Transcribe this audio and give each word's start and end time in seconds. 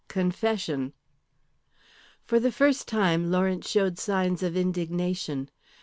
CONFESSION. 0.07 0.93
For 2.25 2.39
the 2.39 2.51
first 2.51 2.87
time 2.87 3.29
Lawrence 3.29 3.69
showed 3.69 3.99
signs 3.99 4.41
of 4.41 4.57
indignation. 4.57 5.51